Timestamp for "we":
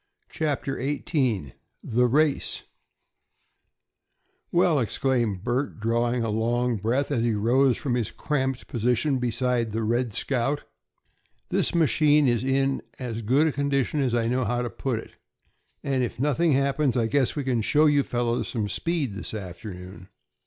17.35-17.43